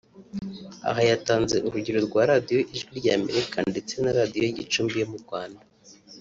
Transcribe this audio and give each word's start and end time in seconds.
Aha 0.89 1.01
yatanze 1.11 1.55
urugero 1.67 1.99
rwa 2.07 2.21
Radiyo 2.31 2.59
ijwi 2.75 2.91
rya 2.99 3.13
Amerika 3.19 3.57
ndetse 3.71 3.93
na 4.03 4.11
Radiyo 4.19 4.45
Gicumbi 4.57 4.95
yo 5.01 5.07
mu 5.11 5.19
Rwanda 5.25 5.63